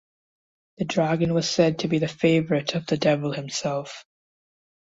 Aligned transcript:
The 0.79 0.85
dragon 0.85 1.35
was 1.35 1.47
said 1.47 1.77
to 1.77 1.87
be 1.87 1.99
the 1.99 2.07
favourite 2.07 2.73
of 2.73 2.87
the 2.87 2.97
Devil 2.97 3.33
himself. 3.33 4.03